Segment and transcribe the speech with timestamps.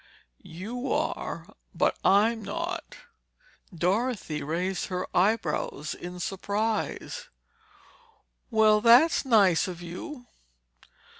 [0.41, 2.95] "You are—but I'm not."
[3.71, 7.29] Dorothy raised her eyebrows in surprise.
[8.49, 10.25] "Well, that's nice of you!"